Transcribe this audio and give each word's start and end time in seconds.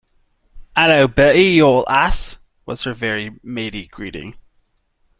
"Hallo, 0.75 1.07
Bertie, 1.07 1.51
you 1.51 1.63
old 1.63 1.85
ass," 1.87 2.39
was 2.65 2.85
her 2.85 2.93
very 2.95 3.39
matey 3.43 3.85
greeting. 3.85 4.35